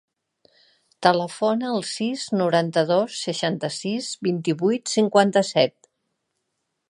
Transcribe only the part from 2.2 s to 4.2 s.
noranta-dos, seixanta-sis,